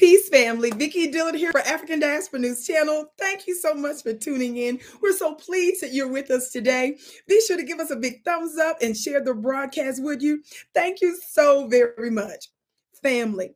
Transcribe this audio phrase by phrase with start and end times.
[0.00, 0.70] Peace, family.
[0.70, 3.12] Vicki Dillard here for African Diaspora News Channel.
[3.18, 4.80] Thank you so much for tuning in.
[5.02, 6.96] We're so pleased that you're with us today.
[7.28, 10.42] Be sure to give us a big thumbs up and share the broadcast with you.
[10.72, 12.46] Thank you so very much.
[13.02, 13.50] Family,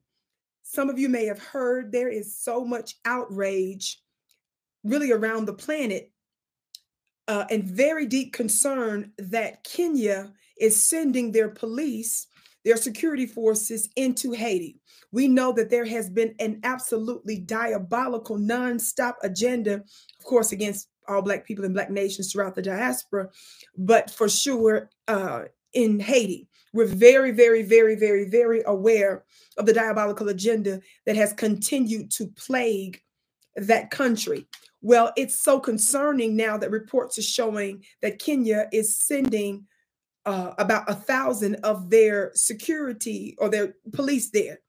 [0.63, 4.03] some of you may have heard there is so much outrage
[4.83, 6.13] really around the planet
[7.27, 10.31] uh, and very deep concern that Kenya
[10.61, 12.27] is sending their police,
[12.65, 14.81] their security forces into Haiti.
[15.13, 21.23] We know that there has been an absolutely diabolical, nonstop agenda, of course, against all
[21.23, 23.29] Black people and Black nations throughout the diaspora,
[23.77, 26.49] but for sure uh, in Haiti.
[26.73, 29.25] We're very, very, very, very, very aware
[29.57, 33.01] of the diabolical agenda that has continued to plague
[33.55, 34.47] that country.
[34.83, 39.67] Well, it's so concerning now that reports are showing that Kenya is sending
[40.27, 44.61] uh, about a thousand of their security or their police there.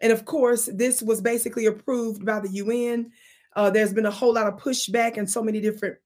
[0.00, 3.10] And of course, this was basically approved by the UN.
[3.56, 5.96] Uh, there's been a whole lot of pushback in so many different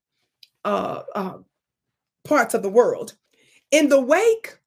[0.65, 1.39] uh, uh,
[2.25, 3.15] parts of the world.
[3.71, 4.59] In the wake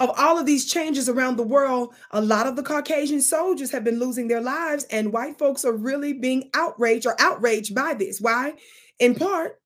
[0.00, 3.84] of all of these changes around the world, a lot of the Caucasian soldiers have
[3.84, 8.20] been losing their lives, and white folks are really being outraged or outraged by this.
[8.20, 8.54] Why?
[8.98, 9.60] In part,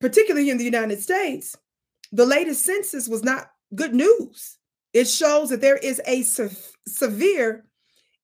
[0.00, 1.56] particularly in the United States,
[2.14, 4.58] the latest census was not good news.
[4.92, 6.56] It shows that there is a se-
[6.86, 7.64] severe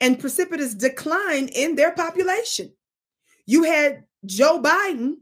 [0.01, 2.73] and precipitous decline in their population.
[3.47, 5.17] You had Joe Biden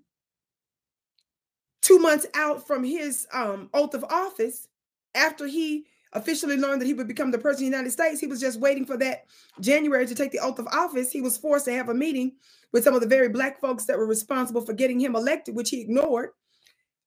[1.81, 4.69] two months out from his um, oath of office
[5.15, 8.21] after he officially learned that he would become the president of the United States.
[8.21, 9.25] He was just waiting for that
[9.61, 11.11] January to take the oath of office.
[11.11, 12.33] He was forced to have a meeting
[12.73, 15.71] with some of the very black folks that were responsible for getting him elected, which
[15.71, 16.31] he ignored.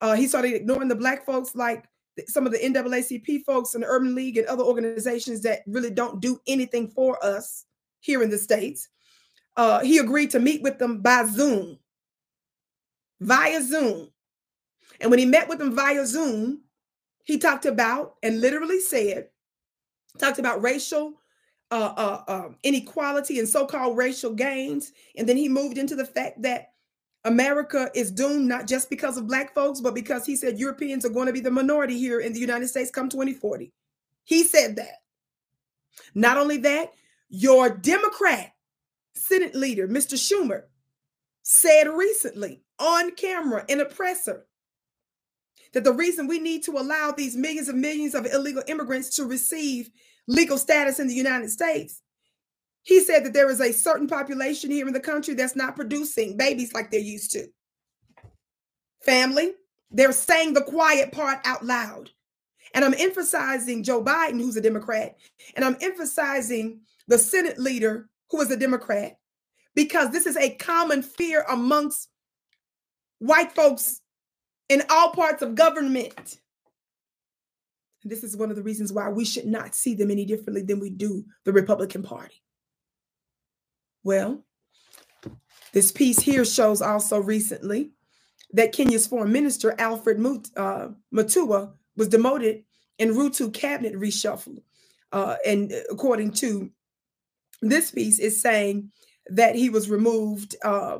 [0.02, 1.85] Uh, he started ignoring the black folks like
[2.27, 6.19] some of the NAACP folks and the Urban League and other organizations that really don't
[6.19, 7.66] do anything for us
[7.99, 8.89] here in the States.
[9.55, 11.77] Uh, he agreed to meet with them by Zoom,
[13.19, 14.09] via Zoom.
[14.99, 16.61] And when he met with them via Zoom,
[17.23, 19.29] he talked about and literally said,
[20.17, 21.13] talked about racial
[21.69, 24.91] uh, uh, uh, inequality and so called racial gains.
[25.16, 26.73] And then he moved into the fact that
[27.24, 31.09] America is doomed not just because of black folks, but because he said Europeans are
[31.09, 33.72] going to be the minority here in the United States come 2040.
[34.24, 35.02] He said that.
[36.16, 36.94] Not only that,
[37.30, 38.54] your Democrat
[39.14, 40.16] Senate leader, Mr.
[40.16, 40.64] Schumer,
[41.44, 44.46] said recently on camera in a presser
[45.74, 49.26] that the reason we need to allow these millions and millions of illegal immigrants to
[49.26, 49.90] receive
[50.28, 52.02] legal status in the United States
[52.84, 56.38] he said that there is a certain population here in the country that's not producing
[56.38, 57.47] babies like they're used to.
[59.06, 59.53] Family,
[59.92, 62.09] they're saying the quiet part out loud.
[62.74, 65.18] And I'm emphasizing Joe Biden, who's a Democrat,
[65.56, 69.18] and I'm emphasizing the Senate leader, who is a Democrat,
[69.75, 72.09] because this is a common fear amongst
[73.20, 74.02] white folks
[74.70, 76.40] in all parts of government.
[78.03, 80.80] This is one of the reasons why we should not see them any differently than
[80.80, 82.41] we do the Republican Party.
[84.03, 84.44] Well,
[85.73, 87.91] this piece here shows also recently
[88.53, 90.17] that Kenya's foreign minister, Alfred
[90.57, 92.63] uh, Mutua, was demoted
[92.97, 94.61] in Ruto cabinet reshuffle.
[95.11, 96.69] Uh, and according to
[97.61, 98.91] this piece, is saying
[99.28, 100.56] that he was removed.
[100.63, 101.00] Uh,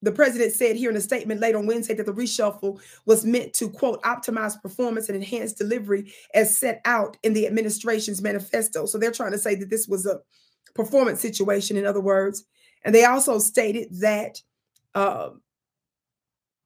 [0.00, 3.52] the president said here in a statement late on Wednesday that the reshuffle was meant
[3.54, 8.86] to, quote, optimize performance and enhance delivery as set out in the administration's manifesto.
[8.86, 10.20] So they're trying to say that this was a
[10.74, 12.44] performance situation, in other words.
[12.84, 14.40] And they also stated that
[14.94, 15.30] uh,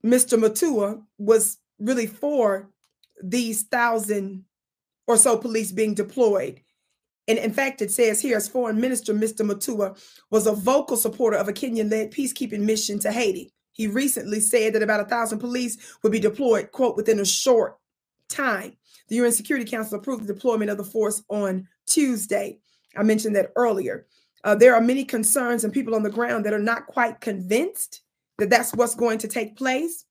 [0.04, 0.38] Mr.
[0.38, 2.70] Mutua was really for
[3.22, 4.44] these thousand
[5.06, 6.60] or so police being deployed.
[7.28, 9.48] And in fact, it says here, as foreign minister, Mr.
[9.48, 9.96] Mutua
[10.30, 13.52] was a vocal supporter of a Kenyan led peacekeeping mission to Haiti.
[13.72, 17.78] He recently said that about a thousand police would be deployed, quote, within a short
[18.28, 18.76] time.
[19.08, 22.58] The UN Security Council approved the deployment of the force on Tuesday.
[22.96, 24.06] I mentioned that earlier.
[24.44, 28.02] Uh, there are many concerns and people on the ground that are not quite convinced
[28.38, 30.04] that that's what's going to take place.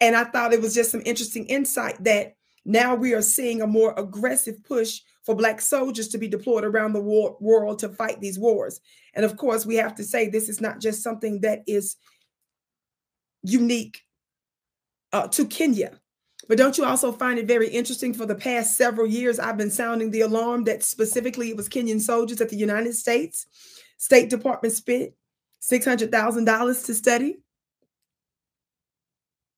[0.00, 3.66] And I thought it was just some interesting insight that now we are seeing a
[3.66, 8.20] more aggressive push for Black soldiers to be deployed around the war- world to fight
[8.20, 8.80] these wars.
[9.14, 11.96] And of course, we have to say this is not just something that is
[13.42, 14.02] unique
[15.12, 16.00] uh, to Kenya.
[16.48, 18.12] But don't you also find it very interesting?
[18.12, 22.00] For the past several years, I've been sounding the alarm that specifically it was Kenyan
[22.00, 23.46] soldiers at the United States
[23.96, 25.12] State Department spent
[25.62, 27.38] $600,000 to study.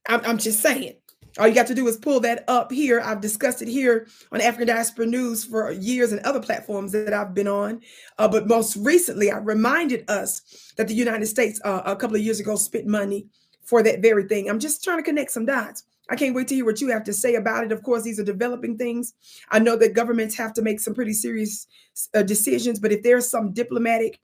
[0.09, 0.95] I'm, I'm just saying.
[1.39, 3.01] All you got to do is pull that up here.
[3.01, 7.35] I've discussed it here on African Diaspora News for years and other platforms that I've
[7.35, 7.83] been on.
[8.19, 12.23] Uh, but most recently, I reminded us that the United States uh, a couple of
[12.23, 13.27] years ago spent money
[13.65, 14.49] for that very thing.
[14.49, 15.83] I'm just trying to connect some dots.
[16.09, 17.73] I can't wait to hear what you have to say about it.
[17.73, 19.13] Of course, these are developing things.
[19.51, 21.67] I know that governments have to make some pretty serious
[22.15, 24.21] uh, decisions, but if there's some diplomatic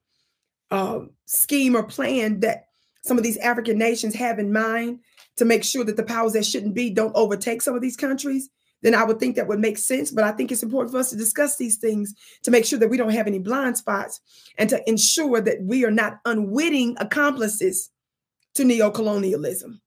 [0.70, 2.66] uh, scheme or plan that
[3.04, 5.00] some of these African nations have in mind
[5.36, 8.48] to make sure that the powers that shouldn't be don't overtake some of these countries,
[8.82, 10.10] then I would think that would make sense.
[10.10, 12.88] But I think it's important for us to discuss these things to make sure that
[12.90, 14.20] we don't have any blind spots
[14.56, 17.90] and to ensure that we are not unwitting accomplices
[18.54, 19.80] to neocolonialism.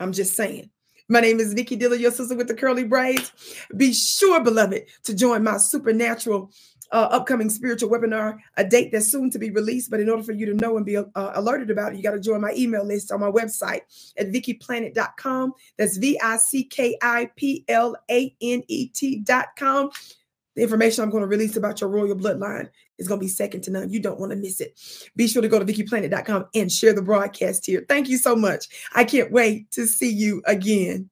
[0.00, 0.70] I'm just saying.
[1.08, 3.32] My name is Vicki Dillard, your sister with the curly braids.
[3.76, 6.50] Be sure, beloved, to join my supernatural
[6.90, 9.90] uh, upcoming spiritual webinar, a date that's soon to be released.
[9.90, 12.12] But in order for you to know and be uh, alerted about it, you got
[12.12, 13.82] to join my email list on my website
[14.18, 15.52] at vickiplanet.com.
[15.76, 19.90] That's V I C K I P L A N E T.com.
[20.56, 22.68] The information I'm going to release about your royal bloodline
[22.98, 23.90] is going to be second to none.
[23.90, 24.80] You don't want to miss it.
[25.14, 27.84] Be sure to go to VickiPlanet.com and share the broadcast here.
[27.88, 28.66] Thank you so much.
[28.94, 31.10] I can't wait to see you again.